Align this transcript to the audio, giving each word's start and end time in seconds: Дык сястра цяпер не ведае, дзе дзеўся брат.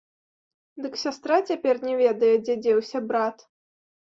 Дык 0.85 0.93
сястра 1.01 1.37
цяпер 1.53 1.75
не 1.89 1.93
ведае, 2.01 2.33
дзе 2.47 2.59
дзеўся 2.63 3.05
брат. 3.13 3.49